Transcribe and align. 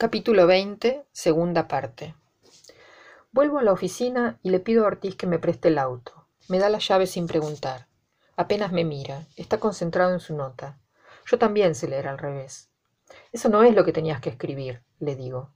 Capítulo 0.00 0.46
20, 0.46 1.04
segunda 1.12 1.68
parte. 1.68 2.14
Vuelvo 3.32 3.58
a 3.58 3.62
la 3.62 3.72
oficina 3.72 4.38
y 4.42 4.48
le 4.48 4.58
pido 4.58 4.84
a 4.84 4.86
Ortiz 4.86 5.14
que 5.14 5.26
me 5.26 5.38
preste 5.38 5.68
el 5.68 5.76
auto. 5.76 6.26
Me 6.48 6.58
da 6.58 6.70
la 6.70 6.78
llave 6.78 7.06
sin 7.06 7.26
preguntar. 7.26 7.86
Apenas 8.34 8.72
me 8.72 8.86
mira. 8.86 9.26
Está 9.36 9.60
concentrado 9.60 10.14
en 10.14 10.20
su 10.20 10.34
nota. 10.34 10.78
Yo 11.26 11.38
también 11.38 11.74
sé 11.74 11.86
leer 11.86 12.08
al 12.08 12.16
revés. 12.16 12.70
Eso 13.30 13.50
no 13.50 13.62
es 13.62 13.74
lo 13.74 13.84
que 13.84 13.92
tenías 13.92 14.22
que 14.22 14.30
escribir, 14.30 14.82
le 15.00 15.16
digo. 15.16 15.52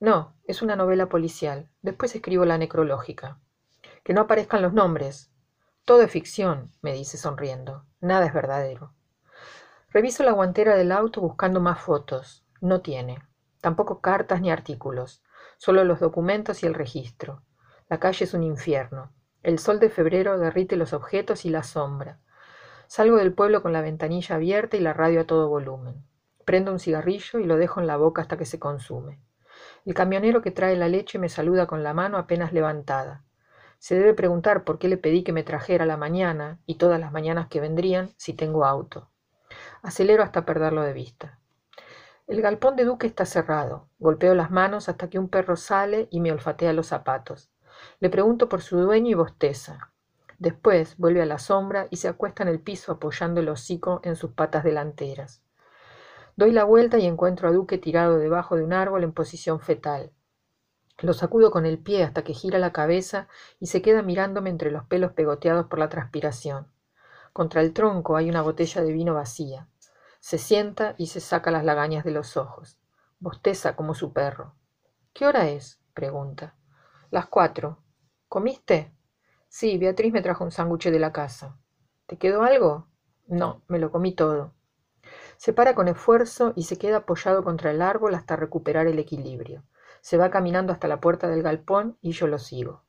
No, 0.00 0.34
es 0.44 0.60
una 0.60 0.76
novela 0.76 1.08
policial. 1.08 1.70
Después 1.80 2.14
escribo 2.14 2.44
la 2.44 2.58
necrológica. 2.58 3.40
Que 4.04 4.12
no 4.12 4.20
aparezcan 4.20 4.60
los 4.60 4.74
nombres. 4.74 5.30
Todo 5.86 6.02
es 6.02 6.10
ficción, 6.10 6.74
me 6.82 6.92
dice 6.92 7.16
sonriendo. 7.16 7.86
Nada 8.02 8.26
es 8.26 8.34
verdadero. 8.34 8.92
Reviso 9.88 10.24
la 10.24 10.32
guantera 10.32 10.76
del 10.76 10.92
auto 10.92 11.22
buscando 11.22 11.58
más 11.60 11.80
fotos. 11.80 12.44
No 12.60 12.82
tiene. 12.82 13.26
Tampoco 13.60 14.00
cartas 14.00 14.40
ni 14.40 14.50
artículos, 14.50 15.22
solo 15.56 15.84
los 15.84 16.00
documentos 16.00 16.62
y 16.62 16.66
el 16.66 16.74
registro. 16.74 17.42
La 17.88 17.98
calle 17.98 18.24
es 18.24 18.34
un 18.34 18.42
infierno. 18.42 19.12
El 19.42 19.58
sol 19.58 19.80
de 19.80 19.90
febrero 19.90 20.38
derrite 20.38 20.76
los 20.76 20.92
objetos 20.92 21.44
y 21.44 21.50
la 21.50 21.62
sombra. 21.62 22.18
Salgo 22.86 23.16
del 23.16 23.34
pueblo 23.34 23.62
con 23.62 23.72
la 23.72 23.82
ventanilla 23.82 24.36
abierta 24.36 24.76
y 24.76 24.80
la 24.80 24.92
radio 24.92 25.20
a 25.20 25.26
todo 25.26 25.48
volumen. 25.48 26.04
Prendo 26.44 26.72
un 26.72 26.78
cigarrillo 26.78 27.38
y 27.38 27.44
lo 27.44 27.56
dejo 27.56 27.80
en 27.80 27.86
la 27.86 27.96
boca 27.96 28.22
hasta 28.22 28.36
que 28.36 28.46
se 28.46 28.58
consume. 28.58 29.20
El 29.84 29.94
camionero 29.94 30.42
que 30.42 30.50
trae 30.50 30.76
la 30.76 30.88
leche 30.88 31.18
me 31.18 31.28
saluda 31.28 31.66
con 31.66 31.82
la 31.82 31.94
mano 31.94 32.18
apenas 32.18 32.52
levantada. 32.52 33.24
Se 33.78 33.94
debe 33.94 34.14
preguntar 34.14 34.64
por 34.64 34.78
qué 34.78 34.88
le 34.88 34.96
pedí 34.96 35.22
que 35.22 35.32
me 35.32 35.44
trajera 35.44 35.86
la 35.86 35.96
mañana 35.96 36.58
y 36.66 36.76
todas 36.76 36.98
las 36.98 37.12
mañanas 37.12 37.48
que 37.48 37.60
vendrían 37.60 38.10
si 38.16 38.34
tengo 38.34 38.64
auto. 38.64 39.10
Acelero 39.82 40.22
hasta 40.22 40.44
perderlo 40.44 40.82
de 40.82 40.92
vista. 40.92 41.38
El 42.28 42.42
galpón 42.42 42.76
de 42.76 42.84
Duque 42.84 43.06
está 43.06 43.24
cerrado. 43.24 43.88
Golpeo 43.98 44.34
las 44.34 44.50
manos 44.50 44.90
hasta 44.90 45.08
que 45.08 45.18
un 45.18 45.30
perro 45.30 45.56
sale 45.56 46.08
y 46.10 46.20
me 46.20 46.30
olfatea 46.30 46.74
los 46.74 46.88
zapatos. 46.88 47.50
Le 48.00 48.10
pregunto 48.10 48.50
por 48.50 48.60
su 48.60 48.78
dueño 48.78 49.08
y 49.08 49.14
bosteza. 49.14 49.92
Después 50.38 50.98
vuelve 50.98 51.22
a 51.22 51.26
la 51.26 51.38
sombra 51.38 51.88
y 51.90 51.96
se 51.96 52.06
acuesta 52.06 52.42
en 52.42 52.50
el 52.50 52.60
piso 52.60 52.92
apoyando 52.92 53.40
el 53.40 53.48
hocico 53.48 54.02
en 54.04 54.14
sus 54.14 54.32
patas 54.32 54.62
delanteras. 54.62 55.42
Doy 56.36 56.52
la 56.52 56.64
vuelta 56.64 56.98
y 56.98 57.06
encuentro 57.06 57.48
a 57.48 57.52
Duque 57.52 57.78
tirado 57.78 58.18
debajo 58.18 58.56
de 58.56 58.62
un 58.62 58.74
árbol 58.74 59.04
en 59.04 59.12
posición 59.12 59.60
fetal. 59.60 60.12
Lo 60.98 61.14
sacudo 61.14 61.50
con 61.50 61.64
el 61.64 61.78
pie 61.78 62.04
hasta 62.04 62.24
que 62.24 62.34
gira 62.34 62.58
la 62.58 62.74
cabeza 62.74 63.26
y 63.58 63.68
se 63.68 63.80
queda 63.80 64.02
mirándome 64.02 64.50
entre 64.50 64.70
los 64.70 64.84
pelos 64.84 65.12
pegoteados 65.12 65.66
por 65.68 65.78
la 65.78 65.88
transpiración. 65.88 66.66
Contra 67.32 67.62
el 67.62 67.72
tronco 67.72 68.16
hay 68.16 68.28
una 68.28 68.42
botella 68.42 68.82
de 68.82 68.92
vino 68.92 69.14
vacía. 69.14 69.66
Se 70.20 70.38
sienta 70.38 70.94
y 70.98 71.06
se 71.06 71.20
saca 71.20 71.50
las 71.50 71.64
lagañas 71.64 72.04
de 72.04 72.10
los 72.10 72.36
ojos. 72.36 72.78
Bosteza 73.20 73.76
como 73.76 73.94
su 73.94 74.12
perro. 74.12 74.54
¿Qué 75.12 75.26
hora 75.26 75.48
es? 75.48 75.80
pregunta. 75.94 76.56
Las 77.10 77.26
cuatro. 77.26 77.82
¿Comiste? 78.28 78.94
Sí, 79.48 79.78
Beatriz 79.78 80.12
me 80.12 80.22
trajo 80.22 80.44
un 80.44 80.50
sándwich 80.50 80.90
de 80.90 80.98
la 80.98 81.12
casa. 81.12 81.58
¿Te 82.06 82.18
quedó 82.18 82.42
algo? 82.42 82.88
No, 83.26 83.62
me 83.68 83.78
lo 83.78 83.90
comí 83.90 84.14
todo. 84.14 84.54
Se 85.36 85.52
para 85.52 85.74
con 85.74 85.88
esfuerzo 85.88 86.52
y 86.56 86.64
se 86.64 86.78
queda 86.78 86.98
apoyado 86.98 87.42
contra 87.44 87.70
el 87.70 87.80
árbol 87.80 88.14
hasta 88.14 88.36
recuperar 88.36 88.86
el 88.86 88.98
equilibrio. 88.98 89.64
Se 90.00 90.18
va 90.18 90.30
caminando 90.30 90.72
hasta 90.72 90.88
la 90.88 91.00
puerta 91.00 91.28
del 91.28 91.42
galpón 91.42 91.96
y 92.00 92.12
yo 92.12 92.26
lo 92.26 92.38
sigo. 92.38 92.84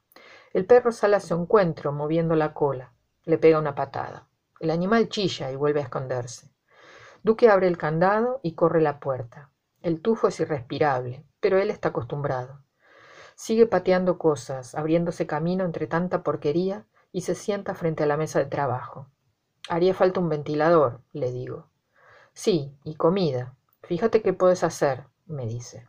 El 0.52 0.66
perro 0.66 0.92
sale 0.92 1.16
a 1.16 1.20
su 1.20 1.36
encuentro, 1.36 1.92
moviendo 1.92 2.36
la 2.36 2.54
cola. 2.54 2.94
Le 3.24 3.38
pega 3.38 3.60
una 3.60 3.76
patada. 3.76 4.28
El 4.60 4.72
animal 4.72 5.10
chilla 5.10 5.52
y 5.52 5.56
vuelve 5.56 5.80
a 5.80 5.84
esconderse. 5.84 6.52
Duque 7.24 7.50
abre 7.50 7.68
el 7.68 7.78
candado 7.78 8.40
y 8.44 8.54
corre 8.54 8.82
la 8.82 9.00
puerta. 9.00 9.50
El 9.82 10.02
tufo 10.02 10.28
es 10.28 10.40
irrespirable, 10.40 11.26
pero 11.40 11.58
él 11.58 11.70
está 11.70 11.90
acostumbrado. 11.90 12.62
Sigue 13.36 13.66
pateando 13.68 14.18
cosas, 14.18 14.76
abriéndose 14.76 15.26
camino 15.26 15.64
entre 15.64 15.88
tanta 15.88 16.24
porquería 16.24 16.86
y 17.12 17.22
se 17.22 17.36
sienta 17.36 17.74
frente 17.74 18.04
a 18.04 18.06
la 18.06 18.18
mesa 18.18 18.40
de 18.40 18.46
trabajo. 18.46 19.08
Haría 19.70 19.94
falta 19.94 20.20
un 20.20 20.30
ventilador, 20.30 21.02
le 21.14 21.32
digo. 21.32 21.68
Sí, 22.34 22.78
y 22.84 22.96
comida. 22.96 23.56
Fíjate 23.84 24.22
qué 24.22 24.34
puedes 24.34 24.64
hacer, 24.64 25.06
me 25.26 25.46
dice. 25.46 25.88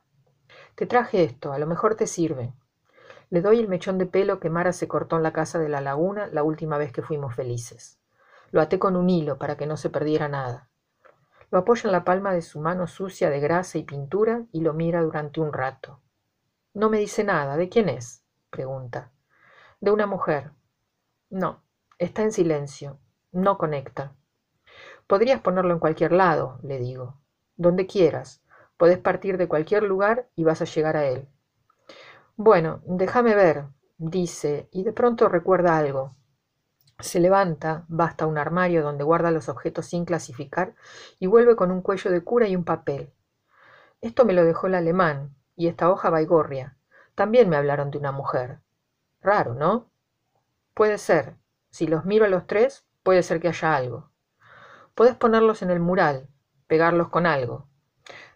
Te 0.74 0.86
traje 0.86 1.24
esto, 1.24 1.52
a 1.52 1.58
lo 1.58 1.66
mejor 1.66 1.94
te 1.94 2.06
sirve. 2.06 2.54
Le 3.28 3.42
doy 3.42 3.60
el 3.60 3.68
mechón 3.68 3.98
de 3.98 4.06
pelo 4.06 4.40
que 4.40 4.50
Mara 4.50 4.72
se 4.72 4.88
cortó 4.88 5.16
en 5.16 5.22
la 5.22 5.32
casa 5.32 5.58
de 5.58 5.68
la 5.68 5.80
laguna 5.80 6.26
la 6.28 6.42
última 6.42 6.78
vez 6.78 6.92
que 6.92 7.02
fuimos 7.02 7.34
felices. 7.34 8.00
Lo 8.50 8.60
até 8.60 8.78
con 8.78 8.96
un 8.96 9.10
hilo 9.10 9.38
para 9.38 9.56
que 9.56 9.66
no 9.66 9.76
se 9.76 9.90
perdiera 9.90 10.28
nada. 10.28 10.69
Lo 11.50 11.58
apoya 11.58 11.88
en 11.88 11.92
la 11.92 12.04
palma 12.04 12.32
de 12.32 12.42
su 12.42 12.60
mano 12.60 12.86
sucia 12.86 13.28
de 13.28 13.40
grasa 13.40 13.78
y 13.78 13.82
pintura 13.82 14.44
y 14.52 14.60
lo 14.60 14.72
mira 14.72 15.02
durante 15.02 15.40
un 15.40 15.52
rato. 15.52 16.00
No 16.74 16.88
me 16.90 16.98
dice 16.98 17.24
nada. 17.24 17.56
¿De 17.56 17.68
quién 17.68 17.88
es? 17.88 18.24
pregunta. 18.50 19.10
De 19.80 19.90
una 19.90 20.06
mujer. 20.06 20.52
No, 21.28 21.62
está 21.98 22.22
en 22.22 22.32
silencio. 22.32 22.98
No 23.32 23.58
conecta. 23.58 24.14
Podrías 25.06 25.40
ponerlo 25.40 25.72
en 25.72 25.80
cualquier 25.80 26.12
lado, 26.12 26.60
le 26.62 26.78
digo. 26.78 27.20
Donde 27.56 27.86
quieras. 27.86 28.42
Podés 28.76 28.98
partir 28.98 29.36
de 29.36 29.48
cualquier 29.48 29.82
lugar 29.82 30.28
y 30.36 30.44
vas 30.44 30.62
a 30.62 30.66
llegar 30.66 30.96
a 30.96 31.06
él. 31.06 31.28
Bueno, 32.36 32.80
déjame 32.86 33.34
ver, 33.34 33.66
dice, 33.98 34.68
y 34.72 34.84
de 34.84 34.92
pronto 34.92 35.28
recuerda 35.28 35.76
algo. 35.76 36.16
Se 37.00 37.20
levanta, 37.20 37.86
va 37.88 38.06
hasta 38.06 38.26
un 38.26 38.38
armario 38.38 38.82
donde 38.82 39.04
guarda 39.04 39.30
los 39.30 39.48
objetos 39.48 39.86
sin 39.86 40.04
clasificar 40.04 40.74
y 41.18 41.26
vuelve 41.26 41.56
con 41.56 41.70
un 41.70 41.82
cuello 41.82 42.10
de 42.10 42.22
cura 42.22 42.48
y 42.48 42.56
un 42.56 42.64
papel. 42.64 43.12
Esto 44.00 44.24
me 44.24 44.32
lo 44.32 44.44
dejó 44.44 44.66
el 44.66 44.74
alemán, 44.74 45.34
y 45.56 45.68
esta 45.68 45.90
hoja 45.90 46.10
baigorria. 46.10 46.78
También 47.14 47.48
me 47.48 47.56
hablaron 47.56 47.90
de 47.90 47.98
una 47.98 48.12
mujer. 48.12 48.60
Raro, 49.20 49.54
¿no? 49.54 49.90
Puede 50.74 50.96
ser. 50.96 51.36
Si 51.70 51.86
los 51.86 52.04
miro 52.04 52.24
a 52.24 52.28
los 52.28 52.46
tres, 52.46 52.86
puede 53.02 53.22
ser 53.22 53.40
que 53.40 53.48
haya 53.48 53.76
algo. 53.76 54.10
Puedes 54.94 55.16
ponerlos 55.16 55.62
en 55.62 55.70
el 55.70 55.80
mural, 55.80 56.28
pegarlos 56.66 57.08
con 57.08 57.26
algo. 57.26 57.68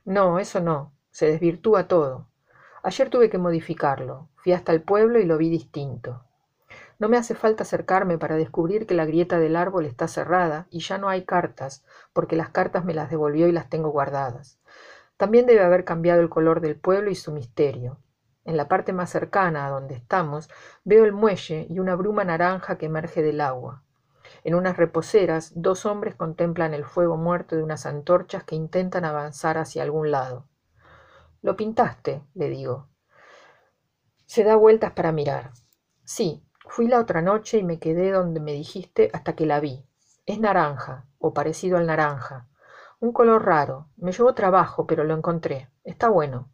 No, 0.05 0.39
eso 0.39 0.61
no. 0.61 0.93
Se 1.11 1.27
desvirtúa 1.27 1.89
todo. 1.89 2.29
Ayer 2.83 3.09
tuve 3.09 3.31
que 3.31 3.39
modificarlo. 3.39 4.29
Fui 4.37 4.53
hasta 4.53 4.73
el 4.73 4.83
pueblo 4.83 5.19
y 5.19 5.25
lo 5.25 5.39
vi 5.39 5.49
distinto. 5.49 6.27
No 7.05 7.11
me 7.11 7.19
hace 7.19 7.35
falta 7.35 7.65
acercarme 7.65 8.17
para 8.17 8.37
descubrir 8.37 8.87
que 8.87 8.95
la 8.95 9.05
grieta 9.05 9.39
del 9.39 9.57
árbol 9.57 9.85
está 9.85 10.09
cerrada 10.09 10.67
y 10.71 10.81
ya 10.81 10.97
no 10.97 11.11
hay 11.11 11.27
cartas, 11.27 11.85
porque 12.15 12.35
las 12.35 12.49
cartas 12.49 12.87
me 12.87 12.95
las 12.95 13.11
devolvió 13.11 13.47
y 13.47 13.53
las 13.53 13.69
tengo 13.69 13.91
guardadas. 13.91 14.59
También 15.19 15.45
debe 15.45 15.63
haber 15.63 15.85
cambiado 15.85 16.23
el 16.23 16.31
color 16.31 16.63
del 16.63 16.77
pueblo 16.77 17.11
y 17.11 17.15
su 17.15 17.31
misterio. 17.31 17.99
En 18.47 18.57
la 18.57 18.69
parte 18.69 18.95
más 18.95 19.11
cercana 19.11 19.67
a 19.67 19.71
donde 19.71 19.95
estamos 19.95 20.49
veo 20.83 21.05
el 21.05 21.13
muelle 21.13 21.67
y 21.69 21.79
una 21.79 21.95
bruma 21.95 22.25
naranja 22.25 22.79
que 22.79 22.87
emerge 22.87 23.21
del 23.21 23.43
agua. 23.43 23.83
En 24.43 24.55
unas 24.55 24.79
reposeras, 24.79 25.53
dos 25.55 25.85
hombres 25.85 26.15
contemplan 26.15 26.73
el 26.73 26.87
fuego 26.87 27.19
muerto 27.19 27.55
de 27.55 27.63
unas 27.63 27.85
antorchas 27.85 28.45
que 28.45 28.57
intentan 28.57 29.05
avanzar 29.05 29.59
hacia 29.59 29.83
algún 29.83 30.11
lado. 30.11 30.49
Lo 31.43 31.55
pintaste, 31.55 32.23
le 32.33 32.49
digo. 32.49 32.89
Se 34.25 34.43
da 34.43 34.57
vueltas 34.57 34.93
para 34.93 35.13
mirar. 35.13 35.51
Sí, 36.03 36.43
Fui 36.67 36.89
la 36.89 36.99
otra 36.99 37.23
noche 37.23 37.59
y 37.59 37.63
me 37.63 37.79
quedé 37.79 38.11
donde 38.11 38.41
me 38.41 38.53
dijiste 38.53 39.11
hasta 39.13 39.35
que 39.37 39.47
la 39.47 39.61
vi. 39.61 39.87
Es 40.27 40.41
naranja, 40.41 41.07
o 41.19 41.33
parecido 41.33 41.77
al 41.77 41.87
naranja. 41.87 42.49
Un 43.01 43.13
color 43.13 43.45
raro. 43.45 43.89
Me 43.97 44.13
llevó 44.13 44.35
trabajo, 44.35 44.87
pero 44.87 45.05
lo 45.05 45.15
encontré. 45.15 45.71
Está 45.85 46.09
bueno. 46.09 46.51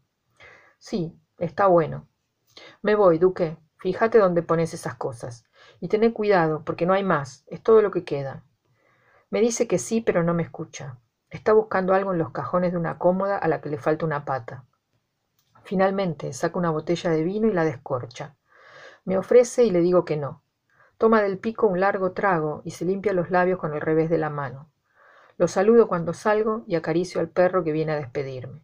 Sí, 0.79 1.19
está 1.39 1.69
bueno. 1.69 2.09
Me 2.83 2.97
voy, 2.97 3.19
Duque. 3.19 3.57
Fíjate 3.79 4.19
dónde 4.19 4.43
pones 4.43 4.75
esas 4.75 4.97
cosas. 4.97 5.45
Y 5.79 5.89
tené 5.89 6.13
cuidado, 6.13 6.65
porque 6.65 6.87
no 6.87 6.93
hay 6.93 7.05
más. 7.05 7.45
Es 7.47 7.63
todo 7.63 7.81
lo 7.81 7.91
que 7.91 8.05
queda. 8.05 8.45
Me 9.31 9.41
dice 9.41 9.69
que 9.69 9.79
sí, 9.79 10.01
pero 10.01 10.25
no 10.25 10.35
me 10.35 10.43
escucha. 10.43 10.99
Está 11.31 11.53
buscando 11.53 11.95
algo 11.95 12.13
en 12.13 12.19
los 12.19 12.33
cajones 12.33 12.73
de 12.73 12.79
una 12.79 12.99
cómoda 12.99 13.39
a 13.39 13.47
la 13.47 13.61
que 13.61 13.71
le 13.71 13.79
falta 13.79 14.05
una 14.05 14.25
pata. 14.25 14.67
Finalmente 15.63 16.33
saca 16.33 16.59
una 16.59 16.71
botella 16.71 17.11
de 17.11 17.23
vino 17.23 17.47
y 17.47 17.53
la 17.53 17.65
descorcha. 17.65 18.37
Me 19.05 19.17
ofrece 19.17 19.65
y 19.65 19.71
le 19.71 19.81
digo 19.81 20.05
que 20.05 20.17
no. 20.17 20.43
Toma 20.99 21.23
del 21.23 21.39
pico 21.39 21.67
un 21.67 21.81
largo 21.81 22.13
trago 22.13 22.63
y 22.65 22.73
se 22.73 22.85
limpia 22.85 23.13
los 23.13 23.31
labios 23.31 23.59
con 23.59 23.75
el 23.75 23.81
revés 23.81 24.11
de 24.11 24.19
la 24.19 24.31
mano. 24.31 24.71
Lo 25.39 25.49
saludo 25.49 25.89
cuando 25.89 26.13
salgo 26.13 26.65
y 26.67 26.75
acaricio 26.75 27.21
al 27.21 27.31
perro 27.31 27.65
que 27.65 27.73
viene 27.73 27.93
a 27.93 27.97
despedirme. 27.97 28.63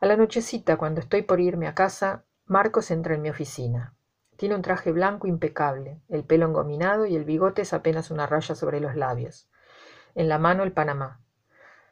A 0.00 0.06
la 0.06 0.18
nochecita, 0.18 0.76
cuando 0.76 1.00
estoy 1.00 1.22
por 1.22 1.40
irme 1.40 1.66
a 1.66 1.74
casa, 1.74 2.24
Marcos 2.44 2.90
entra 2.90 3.14
en 3.14 3.22
mi 3.22 3.30
oficina. 3.30 3.94
Tiene 4.36 4.54
un 4.54 4.60
traje 4.60 4.92
blanco 4.92 5.26
impecable, 5.26 6.02
el 6.10 6.24
pelo 6.24 6.46
engominado 6.46 7.06
y 7.06 7.16
el 7.16 7.24
bigote 7.24 7.62
es 7.62 7.72
apenas 7.72 8.10
una 8.10 8.26
raya 8.26 8.54
sobre 8.54 8.80
los 8.80 8.96
labios. 8.96 9.48
En 10.14 10.28
la 10.28 10.38
mano 10.38 10.62
el 10.62 10.72
Panamá. 10.72 11.20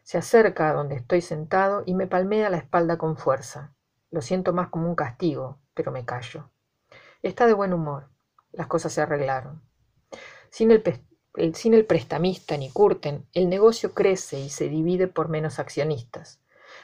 Se 0.02 0.18
acerca 0.18 0.68
a 0.68 0.74
donde 0.74 0.96
estoy 0.96 1.22
sentado 1.22 1.84
y 1.86 1.94
me 1.94 2.06
palmea 2.06 2.50
la 2.50 2.58
espalda 2.58 2.98
con 2.98 3.16
fuerza. 3.16 3.72
Lo 4.10 4.20
siento 4.20 4.52
más 4.52 4.68
como 4.68 4.88
un 4.88 4.94
castigo, 4.94 5.58
pero 5.72 5.90
me 5.90 6.04
callo. 6.04 6.50
Está 7.22 7.46
de 7.46 7.52
buen 7.52 7.72
humor. 7.72 8.08
Las 8.50 8.66
cosas 8.66 8.92
se 8.92 9.00
arreglaron. 9.00 9.62
Sin 10.50 10.72
el, 10.72 11.86
prestamista 11.86 12.56
ni 12.56 12.68
Curten, 12.68 13.28
el 13.32 13.48
negocio 13.48 13.94
crece 13.94 14.40
y 14.40 14.50
se 14.50 14.68
divide 14.68 15.06
por 15.06 15.28
menos 15.28 15.60
accionistas. 15.60 16.40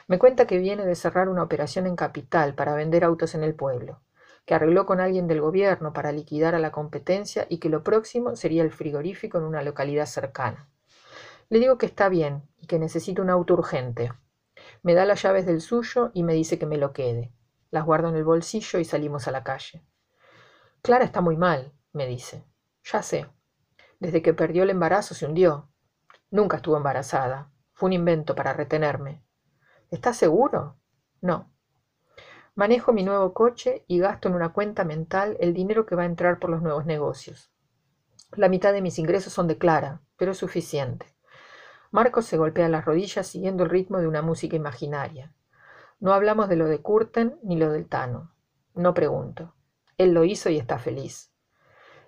Me 0.07 0.17
cuenta 0.17 0.47
que 0.47 0.57
viene 0.57 0.85
de 0.85 0.95
cerrar 0.95 1.27
una 1.27 1.43
operación 1.43 1.87
en 1.87 1.97
capital 1.97 2.55
para 2.55 2.73
vender 2.73 3.03
autos 3.03 3.35
en 3.35 3.43
el 3.43 3.53
pueblo, 3.53 3.99
que 4.45 4.53
arregló 4.53 4.85
con 4.85 5.01
alguien 5.01 5.27
del 5.27 5.41
gobierno 5.41 5.91
para 5.91 6.13
liquidar 6.13 6.55
a 6.55 6.59
la 6.59 6.71
competencia 6.71 7.45
y 7.49 7.57
que 7.57 7.67
lo 7.67 7.83
próximo 7.83 8.37
sería 8.37 8.63
el 8.63 8.71
frigorífico 8.71 9.39
en 9.39 9.43
una 9.43 9.61
localidad 9.61 10.05
cercana. 10.05 10.69
Le 11.49 11.59
digo 11.59 11.77
que 11.77 11.85
está 11.85 12.07
bien 12.07 12.43
y 12.59 12.67
que 12.67 12.79
necesito 12.79 13.21
un 13.21 13.29
auto 13.29 13.55
urgente. 13.55 14.13
Me 14.83 14.93
da 14.93 15.03
las 15.03 15.21
llaves 15.21 15.45
del 15.45 15.59
suyo 15.59 16.11
y 16.13 16.23
me 16.23 16.33
dice 16.33 16.57
que 16.57 16.65
me 16.65 16.77
lo 16.77 16.93
quede. 16.93 17.33
Las 17.71 17.83
guardo 17.83 18.07
en 18.07 18.15
el 18.15 18.23
bolsillo 18.23 18.79
y 18.79 18.85
salimos 18.85 19.27
a 19.27 19.31
la 19.31 19.43
calle. 19.43 19.83
Clara 20.81 21.05
está 21.05 21.21
muy 21.21 21.35
mal, 21.35 21.73
me 21.91 22.07
dice. 22.07 22.45
Ya 22.83 23.01
sé. 23.01 23.27
Desde 23.99 24.21
que 24.21 24.33
perdió 24.33 24.63
el 24.63 24.69
embarazo 24.69 25.13
se 25.13 25.25
hundió. 25.25 25.69
Nunca 26.31 26.57
estuvo 26.57 26.77
embarazada. 26.77 27.51
Fue 27.73 27.87
un 27.87 27.93
invento 27.93 28.35
para 28.35 28.53
retenerme. 28.53 29.23
¿Estás 29.91 30.17
seguro? 30.17 30.77
No. 31.21 31.51
Manejo 32.55 32.93
mi 32.93 33.03
nuevo 33.03 33.33
coche 33.33 33.83
y 33.87 33.99
gasto 33.99 34.27
en 34.27 34.35
una 34.35 34.53
cuenta 34.53 34.83
mental 34.83 35.37
el 35.39 35.53
dinero 35.53 35.85
que 35.85 35.95
va 35.95 36.03
a 36.03 36.07
entrar 36.07 36.39
por 36.39 36.49
los 36.49 36.61
nuevos 36.61 36.85
negocios. 36.85 37.51
La 38.33 38.47
mitad 38.49 38.73
de 38.73 38.81
mis 38.81 38.99
ingresos 38.99 39.33
son 39.33 39.47
de 39.47 39.57
Clara, 39.57 40.01
pero 40.17 40.31
es 40.31 40.37
suficiente. 40.37 41.07
Marcos 41.91 42.25
se 42.25 42.37
golpea 42.37 42.69
las 42.69 42.85
rodillas 42.85 43.27
siguiendo 43.27 43.63
el 43.63 43.69
ritmo 43.69 43.97
de 43.99 44.07
una 44.07 44.21
música 44.21 44.55
imaginaria. 44.55 45.33
No 45.99 46.13
hablamos 46.13 46.47
de 46.47 46.55
lo 46.55 46.67
de 46.67 46.81
Curten 46.81 47.39
ni 47.43 47.57
lo 47.57 47.71
del 47.71 47.87
Tano. 47.87 48.33
No 48.75 48.93
pregunto. 48.93 49.55
Él 49.99 50.13
lo 50.13 50.23
hizo 50.23 50.49
y 50.49 50.57
está 50.57 50.79
feliz. 50.79 51.29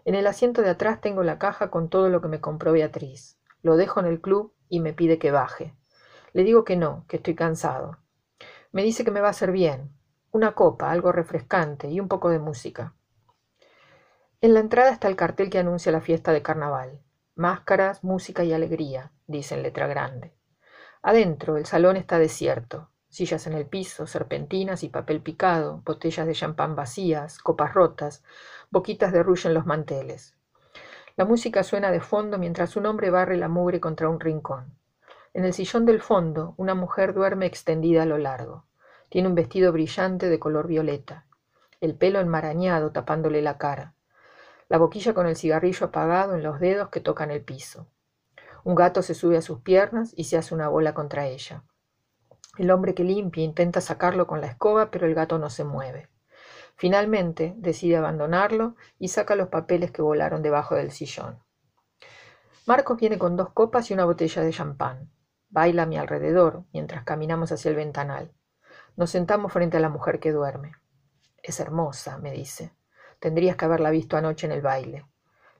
En 0.05 0.15
el 0.15 0.25
asiento 0.25 0.61
de 0.61 0.69
atrás 0.69 1.01
tengo 1.01 1.23
la 1.23 1.37
caja 1.37 1.69
con 1.69 1.89
todo 1.89 2.07
lo 2.07 2.21
que 2.21 2.29
me 2.29 2.39
compró 2.39 2.71
Beatriz. 2.71 3.37
Lo 3.63 3.75
dejo 3.75 3.99
en 3.99 4.05
el 4.05 4.21
club 4.21 4.55
y 4.69 4.79
me 4.79 4.93
pide 4.93 5.19
que 5.19 5.29
baje. 5.29 5.75
Le 6.31 6.45
digo 6.45 6.63
que 6.63 6.77
no, 6.77 7.03
que 7.09 7.17
estoy 7.17 7.35
cansado. 7.35 7.97
Me 8.71 8.83
dice 8.83 9.03
que 9.03 9.11
me 9.11 9.19
va 9.19 9.27
a 9.27 9.31
hacer 9.31 9.51
bien. 9.51 9.91
Una 10.31 10.53
copa, 10.53 10.89
algo 10.89 11.11
refrescante 11.11 11.89
y 11.89 11.99
un 11.99 12.07
poco 12.07 12.29
de 12.29 12.39
música. 12.39 12.95
En 14.39 14.53
la 14.53 14.61
entrada 14.61 14.91
está 14.91 15.09
el 15.09 15.17
cartel 15.17 15.49
que 15.49 15.59
anuncia 15.59 15.91
la 15.91 15.99
fiesta 15.99 16.31
de 16.31 16.41
carnaval. 16.41 17.01
Máscaras, 17.35 18.05
música 18.05 18.45
y 18.45 18.53
alegría, 18.53 19.11
dice 19.27 19.55
en 19.55 19.63
letra 19.63 19.87
grande. 19.87 20.33
Adentro, 21.01 21.57
el 21.57 21.65
salón 21.65 21.97
está 21.97 22.19
desierto. 22.19 22.89
Sillas 23.11 23.45
en 23.45 23.53
el 23.53 23.67
piso, 23.67 24.07
serpentinas 24.07 24.81
y 24.81 24.89
papel 24.89 25.21
picado, 25.21 25.83
botellas 25.85 26.25
de 26.25 26.33
champán 26.33 26.75
vacías, 26.75 27.37
copas 27.37 27.75
rotas, 27.75 28.23
boquitas 28.71 29.13
de 29.13 29.21
rulla 29.21 29.49
en 29.49 29.53
los 29.53 29.67
manteles. 29.67 30.33
La 31.15 31.25
música 31.25 31.61
suena 31.61 31.91
de 31.91 31.99
fondo 31.99 32.39
mientras 32.39 32.75
un 32.75 32.87
hombre 32.87 33.11
barre 33.11 33.37
la 33.37 33.47
mugre 33.47 33.79
contra 33.79 34.09
un 34.09 34.19
rincón. 34.19 34.73
En 35.35 35.45
el 35.45 35.53
sillón 35.53 35.85
del 35.85 36.01
fondo, 36.01 36.55
una 36.57 36.73
mujer 36.73 37.13
duerme 37.13 37.45
extendida 37.45 38.01
a 38.01 38.07
lo 38.07 38.17
largo. 38.17 38.65
Tiene 39.09 39.27
un 39.27 39.35
vestido 39.35 39.71
brillante 39.71 40.27
de 40.27 40.39
color 40.39 40.65
violeta, 40.65 41.27
el 41.81 41.93
pelo 41.93 42.19
enmarañado 42.19 42.91
tapándole 42.91 43.43
la 43.43 43.59
cara 43.59 43.93
la 44.71 44.77
boquilla 44.77 45.13
con 45.13 45.27
el 45.27 45.35
cigarrillo 45.35 45.87
apagado 45.87 46.33
en 46.33 46.43
los 46.43 46.61
dedos 46.61 46.87
que 46.87 47.01
tocan 47.01 47.29
el 47.29 47.41
piso. 47.41 47.87
Un 48.63 48.73
gato 48.73 49.01
se 49.01 49.13
sube 49.13 49.35
a 49.35 49.41
sus 49.41 49.59
piernas 49.59 50.13
y 50.15 50.23
se 50.23 50.37
hace 50.37 50.55
una 50.55 50.69
bola 50.69 50.93
contra 50.93 51.27
ella. 51.27 51.65
El 52.57 52.69
hombre 52.71 52.93
que 52.93 53.03
limpia 53.03 53.43
intenta 53.43 53.79
sacarlo 53.79 54.27
con 54.27 54.41
la 54.41 54.47
escoba, 54.47 54.91
pero 54.91 55.07
el 55.07 55.15
gato 55.15 55.39
no 55.39 55.49
se 55.49 55.63
mueve. 55.63 56.09
Finalmente 56.75 57.53
decide 57.57 57.97
abandonarlo 57.97 58.75
y 58.99 59.07
saca 59.07 59.35
los 59.35 59.49
papeles 59.49 59.91
que 59.91 60.01
volaron 60.01 60.41
debajo 60.41 60.75
del 60.75 60.91
sillón. 60.91 61.39
Marcos 62.65 62.97
viene 62.97 63.17
con 63.17 63.37
dos 63.37 63.49
copas 63.51 63.89
y 63.89 63.93
una 63.93 64.05
botella 64.05 64.43
de 64.43 64.51
champán. 64.51 65.11
Baila 65.49 65.83
a 65.83 65.85
mi 65.85 65.97
alrededor 65.97 66.65
mientras 66.73 67.03
caminamos 67.03 67.51
hacia 67.51 67.69
el 67.69 67.75
ventanal. 67.75 68.33
Nos 68.95 69.09
sentamos 69.09 69.51
frente 69.53 69.77
a 69.77 69.79
la 69.79 69.89
mujer 69.89 70.19
que 70.19 70.31
duerme. 70.31 70.73
Es 71.41 71.59
hermosa, 71.59 72.17
me 72.17 72.31
dice. 72.31 72.73
Tendrías 73.19 73.55
que 73.55 73.65
haberla 73.65 73.89
visto 73.89 74.17
anoche 74.17 74.45
en 74.45 74.51
el 74.51 74.61
baile. 74.61 75.05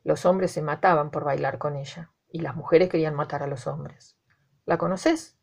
Los 0.03 0.25
hombres 0.25 0.51
se 0.51 0.61
mataban 0.61 1.11
por 1.11 1.23
bailar 1.23 1.57
con 1.57 1.75
ella, 1.75 2.11
y 2.27 2.39
las 2.39 2.55
mujeres 2.55 2.89
querían 2.89 3.15
matar 3.15 3.43
a 3.43 3.47
los 3.47 3.67
hombres. 3.67 4.17
¿La 4.65 4.77
conoces? 4.77 5.38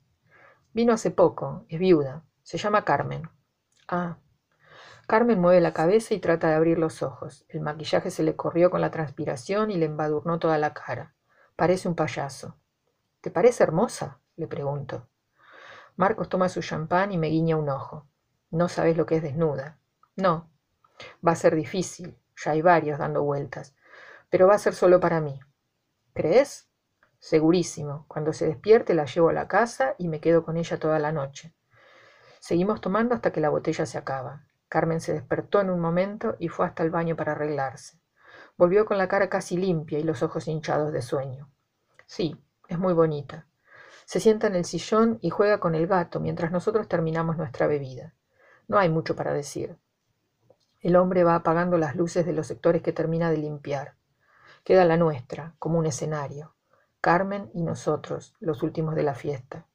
Vino 0.79 0.93
hace 0.93 1.11
poco, 1.11 1.67
es 1.69 1.81
viuda. 1.81 2.23
Se 2.45 2.57
llama 2.57 2.85
Carmen. 2.85 3.29
Ah. 3.89 4.19
Carmen 5.09 5.41
mueve 5.41 5.61
la 5.61 5.73
cabeza 5.73 6.15
y 6.15 6.21
trata 6.21 6.51
de 6.51 6.55
abrir 6.55 6.79
los 6.79 7.03
ojos. 7.03 7.45
El 7.49 7.63
maquillaje 7.63 8.13
se 8.13 8.23
le 8.23 8.37
corrió 8.37 8.71
con 8.71 8.81
la 8.81 8.93
transpiración 8.93 9.73
y 9.73 9.77
le 9.77 9.87
embadurnó 9.87 10.39
toda 10.39 10.57
la 10.57 10.75
cara. 10.75 11.17
Parece 11.57 11.89
un 11.89 11.97
payaso. 11.97 12.61
¿Te 13.21 13.33
parece 13.33 13.65
hermosa? 13.65 14.21
le 14.37 14.47
pregunto. 14.47 15.09
Marcos 15.97 16.29
toma 16.29 16.49
su 16.49 16.63
champán 16.63 17.11
y 17.11 17.19
me 17.19 17.27
guiña 17.27 17.57
un 17.57 17.71
ojo. 17.71 18.07
No 18.53 18.69
sabes 18.69 18.97
lo 18.97 19.05
que 19.05 19.17
es 19.17 19.23
desnuda. 19.25 19.81
No, 20.15 20.49
Va 21.27 21.33
a 21.33 21.35
ser 21.35 21.57
difícil, 21.57 22.17
ya 22.37 22.53
hay 22.53 22.63
varios 22.63 23.01
dando 23.01 23.25
vueltas, 23.25 23.75
pero 24.31 24.47
va 24.47 24.55
a 24.55 24.59
ser 24.59 24.77
solo 24.77 25.01
para 25.01 25.21
mí. 25.21 25.41
¿Crees? 26.15 26.68
Segurísimo. 27.19 28.05
Cuando 28.09 28.33
se 28.33 28.47
despierte 28.47 28.95
la 28.95 29.05
llevo 29.05 29.29
a 29.29 29.33
la 29.33 29.49
casa 29.49 29.95
y 29.99 30.09
me 30.09 30.21
quedo 30.21 30.45
con 30.45 30.57
ella 30.57 30.79
toda 30.79 30.99
la 30.99 31.13
noche. 31.13 31.55
Seguimos 32.41 32.81
tomando 32.81 33.15
hasta 33.15 33.33
que 33.33 33.41
la 33.41 33.49
botella 33.49 33.87
se 33.87 33.99
acaba. 33.99 34.47
Carmen 34.69 35.01
se 35.01 35.13
despertó 35.13 35.61
en 35.61 35.71
un 35.71 35.81
momento 35.81 36.37
y 36.39 36.49
fue 36.49 36.67
hasta 36.67 36.83
el 36.83 36.91
baño 36.91 37.17
para 37.17 37.33
arreglarse. 37.33 38.01
Volvió 38.57 38.87
con 38.87 38.99
la 38.99 39.09
cara 39.09 39.29
casi 39.29 39.57
limpia 39.57 39.99
y 39.99 40.03
los 40.03 40.23
ojos 40.23 40.47
hinchados 40.47 40.93
de 40.93 41.03
sueño. 41.03 41.51
Sí, 42.07 42.37
es 42.69 42.79
muy 42.79 42.93
bonita. 42.93 43.47
Se 44.05 44.21
sienta 44.21 44.47
en 44.47 44.55
el 44.55 44.65
sillón 44.65 45.19
y 45.21 45.31
juega 45.31 45.59
con 45.59 45.75
el 45.75 45.87
gato 45.87 46.21
mientras 46.21 46.53
nosotros 46.53 46.89
terminamos 46.89 47.37
nuestra 47.37 47.67
bebida. 47.67 48.15
No 48.67 48.79
hay 48.79 48.89
mucho 48.89 49.17
para 49.17 49.33
decir. 49.33 49.79
El 50.81 50.97
hombre 50.97 51.25
va 51.25 51.35
apagando 51.35 51.77
las 51.79 51.97
luces 51.97 52.25
de 52.25 52.33
los 52.33 52.47
sectores 52.47 52.83
que 52.83 52.93
termina 52.93 53.31
de 53.31 53.39
limpiar. 53.39 53.97
Queda 54.65 54.85
la 54.85 54.97
nuestra, 54.97 55.55
como 55.59 55.79
un 55.79 55.87
escenario. 55.87 56.55
Carmen 57.09 57.51
y 57.55 57.63
nosotros, 57.63 58.37
los 58.39 58.63
últimos 58.63 58.95
de 58.95 59.03
la 59.03 59.15
fiesta. 59.15 59.67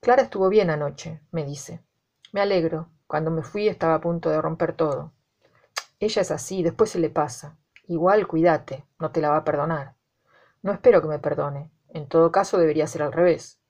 Clara 0.00 0.22
estuvo 0.22 0.48
bien 0.48 0.70
anoche, 0.70 1.20
me 1.30 1.44
dice. 1.44 1.84
Me 2.32 2.40
alegro. 2.40 2.88
Cuando 3.06 3.30
me 3.30 3.42
fui 3.42 3.68
estaba 3.68 3.96
a 3.96 4.00
punto 4.00 4.30
de 4.30 4.40
romper 4.40 4.72
todo. 4.72 5.12
Ella 6.00 6.22
es 6.22 6.30
así, 6.30 6.62
después 6.62 6.88
se 6.88 7.00
le 7.00 7.10
pasa. 7.10 7.58
Igual 7.86 8.26
cuídate, 8.26 8.86
no 8.98 9.10
te 9.10 9.20
la 9.20 9.28
va 9.28 9.36
a 9.36 9.44
perdonar. 9.44 9.96
No 10.62 10.72
espero 10.72 11.02
que 11.02 11.08
me 11.08 11.18
perdone. 11.18 11.70
En 11.90 12.08
todo 12.08 12.32
caso 12.32 12.56
debería 12.56 12.86
ser 12.86 13.02
al 13.02 13.12
revés. 13.12 13.60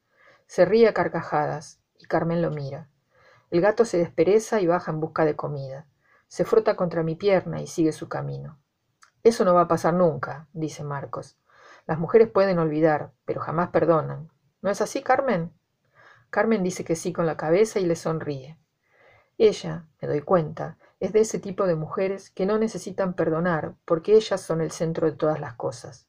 Se 0.47 0.65
ríe 0.65 0.87
a 0.87 0.95
carcajadas 0.95 1.83
y 1.99 2.05
Carmen 2.05 2.43
lo 2.43 2.53
mira. 2.53 2.89
El 3.51 3.61
gato 3.61 3.87
se 3.87 3.99
despereza 3.99 4.61
y 4.61 4.69
baja 4.69 4.93
en 4.93 5.01
busca 5.01 5.25
de 5.25 5.35
comida. 5.35 5.89
Se 6.29 6.45
frota 6.45 6.77
contra 6.77 7.03
mi 7.03 7.17
pierna 7.17 7.61
y 7.61 7.67
sigue 7.67 7.91
su 7.91 8.09
camino. 8.09 8.61
Eso 9.25 9.45
no 9.45 9.53
va 9.53 9.63
a 9.63 9.69
pasar 9.69 9.95
nunca, 9.95 10.47
dice 10.53 10.85
Marcos. 10.85 11.37
Las 11.89 11.99
mujeres 11.99 12.29
pueden 12.29 12.59
olvidar, 12.59 13.13
pero 13.25 13.41
jamás 13.41 13.71
perdonan. 13.71 14.31
¿No 14.61 14.69
es 14.69 14.83
así, 14.83 15.03
Carmen? 15.03 15.55
Carmen 16.29 16.63
dice 16.63 16.85
que 16.85 16.95
sí 16.95 17.15
con 17.15 17.25
la 17.25 17.39
cabeza 17.39 17.81
y 17.81 17.87
le 17.87 17.97
sonríe. 17.97 18.59
Ella, 19.39 19.87
me 19.99 20.07
doy 20.07 20.21
cuenta, 20.21 20.77
es 21.01 21.15
de 21.15 21.21
ese 21.21 21.39
tipo 21.39 21.67
de 21.67 21.77
mujeres 21.77 22.29
que 22.29 22.45
no 22.45 22.59
necesitan 22.59 23.15
perdonar 23.15 23.75
porque 23.87 24.17
ellas 24.17 24.43
son 24.43 24.61
el 24.61 24.71
centro 24.71 25.11
de 25.11 25.17
todas 25.17 25.41
las 25.41 25.55
cosas. 25.55 26.07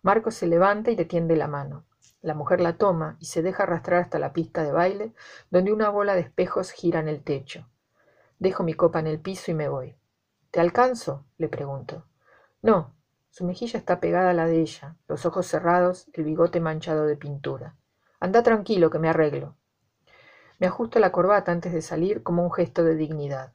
Marcos 0.00 0.36
se 0.36 0.46
levanta 0.46 0.92
y 0.92 0.96
le 0.96 1.06
tiende 1.06 1.34
la 1.34 1.48
mano. 1.48 1.86
La 2.22 2.34
mujer 2.34 2.60
la 2.60 2.76
toma 2.76 3.16
y 3.18 3.24
se 3.24 3.42
deja 3.42 3.64
arrastrar 3.64 4.02
hasta 4.02 4.20
la 4.20 4.32
pista 4.32 4.62
de 4.62 4.70
baile, 4.70 5.12
donde 5.50 5.72
una 5.72 5.88
bola 5.88 6.14
de 6.14 6.20
espejos 6.20 6.70
gira 6.70 7.00
en 7.00 7.08
el 7.08 7.24
techo. 7.24 7.68
Dejo 8.38 8.62
mi 8.62 8.74
copa 8.74 9.00
en 9.00 9.08
el 9.08 9.18
piso 9.18 9.50
y 9.50 9.54
me 9.54 9.68
voy. 9.68 9.96
¿Te 10.52 10.60
alcanzo? 10.60 11.26
le 11.36 11.48
pregunto. 11.48 12.06
No. 12.62 12.99
Su 13.30 13.44
mejilla 13.44 13.78
está 13.78 14.00
pegada 14.00 14.30
a 14.30 14.34
la 14.34 14.46
de 14.46 14.60
ella, 14.60 14.96
los 15.06 15.24
ojos 15.24 15.46
cerrados, 15.46 16.10
el 16.14 16.24
bigote 16.24 16.60
manchado 16.60 17.06
de 17.06 17.16
pintura. 17.16 17.76
Anda 18.18 18.42
tranquilo, 18.42 18.90
que 18.90 18.98
me 18.98 19.08
arreglo. 19.08 19.56
Me 20.58 20.66
ajusto 20.66 20.98
la 20.98 21.12
corbata 21.12 21.52
antes 21.52 21.72
de 21.72 21.80
salir 21.80 22.24
como 22.24 22.42
un 22.42 22.52
gesto 22.52 22.82
de 22.82 22.96
dignidad. 22.96 23.52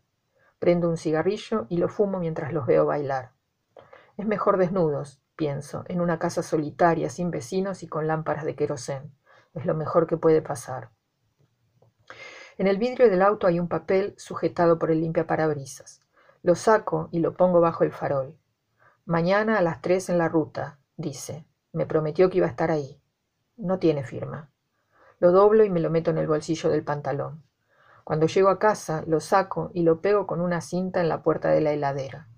Prendo 0.60 0.90
un 0.90 0.98
cigarrillo 0.98 1.68
y 1.70 1.78
lo 1.78 1.90
fumo 1.90 2.20
mientras 2.20 2.54
los 2.54 2.66
veo 2.66 2.86
bailar. 2.86 3.34
Es 4.18 4.26
mejor 4.26 4.58
desnudos, 4.58 5.22
pienso, 5.36 5.84
en 5.88 6.00
una 6.00 6.20
casa 6.20 6.42
solitaria, 6.42 7.10
sin 7.10 7.30
vecinos 7.30 7.84
y 7.84 7.88
con 7.88 8.08
lámparas 8.08 8.46
de 8.46 8.56
querosén. 8.56 9.14
Es 9.54 9.66
lo 9.66 9.76
mejor 9.76 10.08
que 10.08 10.16
puede 10.16 10.42
pasar. 10.42 10.90
En 12.58 12.68
el 12.68 12.78
vidrio 12.78 13.10
del 13.10 13.22
auto 13.22 13.46
hay 13.46 13.60
un 13.60 13.68
papel 13.68 14.16
sujetado 14.18 14.80
por 14.80 14.90
el 14.90 15.02
limpiaparabrisas. 15.02 16.02
Lo 16.44 16.56
saco 16.56 17.10
y 17.12 17.20
lo 17.20 17.34
pongo 17.34 17.60
bajo 17.60 17.84
el 17.84 17.92
farol. 17.92 18.38
Mañana 19.08 19.60
a 19.60 19.62
las 19.62 19.82
tres 19.82 20.10
en 20.10 20.18
la 20.18 20.28
ruta, 20.30 20.80
dice. 20.98 21.46
Me 21.72 21.86
prometió 21.86 22.32
que 22.32 22.38
iba 22.38 22.48
a 22.48 22.50
estar 22.50 22.72
ahí. 22.72 23.00
No 23.56 23.78
tiene 23.78 24.04
firma. 24.04 24.50
Lo 25.20 25.32
doblo 25.32 25.64
y 25.64 25.70
me 25.70 25.80
lo 25.80 25.92
meto 25.92 26.10
en 26.10 26.18
el 26.18 26.26
bolsillo 26.26 26.72
del 26.72 26.84
pantalón. 26.84 27.44
Cuando 28.04 28.26
llego 28.26 28.50
a 28.50 28.58
casa, 28.58 29.04
lo 29.06 29.20
saco 29.20 29.70
y 29.76 29.84
lo 29.84 30.02
pego 30.02 30.26
con 30.26 30.42
una 30.42 30.60
cinta 30.60 31.02
en 31.02 31.10
la 31.10 31.22
puerta 31.22 31.52
de 31.52 31.62
la 31.62 31.72
heladera. 31.72 32.30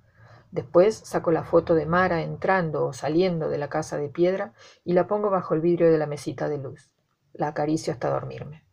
Después 0.51 0.97
saco 0.97 1.31
la 1.31 1.45
foto 1.45 1.73
de 1.73 1.85
Mara 1.85 2.21
entrando 2.21 2.87
o 2.87 2.91
saliendo 2.91 3.47
de 3.47 3.59
la 3.59 3.69
casa 3.69 3.95
de 3.95 4.09
piedra 4.09 4.51
y 4.83 4.91
la 4.91 5.07
pongo 5.07 5.29
bajo 5.29 5.53
el 5.53 5.61
vidrio 5.61 5.89
de 5.89 5.97
la 5.97 6.05
mesita 6.05 6.49
de 6.49 6.57
luz. 6.57 6.91
La 7.31 7.47
acaricio 7.47 7.93
hasta 7.93 8.09
dormirme. 8.09 8.66